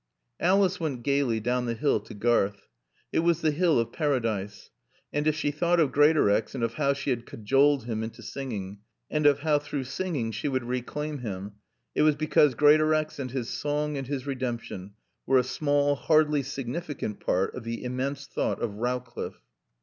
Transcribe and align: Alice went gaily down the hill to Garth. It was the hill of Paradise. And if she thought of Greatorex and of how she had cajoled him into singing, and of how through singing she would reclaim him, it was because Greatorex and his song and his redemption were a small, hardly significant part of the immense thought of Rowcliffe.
Alice 0.39 0.79
went 0.79 1.03
gaily 1.03 1.39
down 1.39 1.67
the 1.67 1.75
hill 1.75 1.99
to 1.99 2.15
Garth. 2.15 2.65
It 3.13 3.19
was 3.19 3.41
the 3.41 3.51
hill 3.51 3.77
of 3.79 3.91
Paradise. 3.93 4.71
And 5.13 5.27
if 5.27 5.35
she 5.35 5.51
thought 5.51 5.79
of 5.79 5.91
Greatorex 5.91 6.55
and 6.55 6.63
of 6.63 6.73
how 6.73 6.93
she 6.93 7.11
had 7.11 7.27
cajoled 7.27 7.83
him 7.85 8.01
into 8.01 8.23
singing, 8.23 8.79
and 9.11 9.27
of 9.27 9.41
how 9.41 9.59
through 9.59 9.83
singing 9.83 10.31
she 10.31 10.47
would 10.47 10.63
reclaim 10.63 11.19
him, 11.19 11.51
it 11.93 12.01
was 12.01 12.15
because 12.15 12.55
Greatorex 12.55 13.19
and 13.19 13.29
his 13.29 13.49
song 13.51 13.95
and 13.95 14.07
his 14.07 14.25
redemption 14.25 14.95
were 15.27 15.37
a 15.37 15.43
small, 15.43 15.93
hardly 15.93 16.41
significant 16.41 17.19
part 17.19 17.53
of 17.53 17.63
the 17.63 17.83
immense 17.83 18.25
thought 18.25 18.59
of 18.59 18.73
Rowcliffe. 18.77 19.43